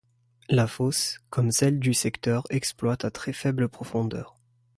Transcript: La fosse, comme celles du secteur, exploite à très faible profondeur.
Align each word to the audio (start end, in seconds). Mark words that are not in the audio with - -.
La 0.49 0.65
fosse, 0.65 1.19
comme 1.29 1.51
celles 1.51 1.77
du 1.77 1.93
secteur, 1.93 2.43
exploite 2.49 3.05
à 3.05 3.11
très 3.11 3.33
faible 3.33 3.69
profondeur. 3.69 4.33